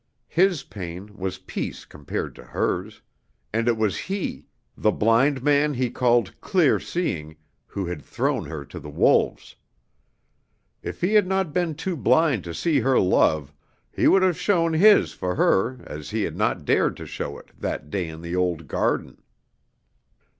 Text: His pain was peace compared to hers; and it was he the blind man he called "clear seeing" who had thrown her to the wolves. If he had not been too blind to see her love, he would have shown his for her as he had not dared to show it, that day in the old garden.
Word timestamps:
His 0.33 0.63
pain 0.63 1.15
was 1.15 1.37
peace 1.37 1.85
compared 1.85 2.33
to 2.33 2.43
hers; 2.43 3.03
and 3.53 3.67
it 3.67 3.77
was 3.77 3.99
he 3.99 4.47
the 4.75 4.89
blind 4.91 5.43
man 5.43 5.75
he 5.75 5.91
called 5.91 6.41
"clear 6.41 6.79
seeing" 6.79 7.35
who 7.67 7.85
had 7.85 8.01
thrown 8.01 8.45
her 8.45 8.65
to 8.65 8.79
the 8.79 8.89
wolves. 8.89 9.55
If 10.81 11.01
he 11.01 11.13
had 11.13 11.27
not 11.27 11.53
been 11.53 11.75
too 11.75 11.95
blind 11.95 12.43
to 12.45 12.53
see 12.55 12.79
her 12.79 12.99
love, 12.99 13.53
he 13.91 14.07
would 14.07 14.23
have 14.23 14.39
shown 14.39 14.73
his 14.73 15.13
for 15.13 15.35
her 15.35 15.79
as 15.85 16.09
he 16.09 16.23
had 16.23 16.35
not 16.35 16.65
dared 16.65 16.97
to 16.97 17.05
show 17.05 17.37
it, 17.37 17.51
that 17.55 17.91
day 17.91 18.07
in 18.07 18.21
the 18.21 18.35
old 18.35 18.67
garden. 18.67 19.21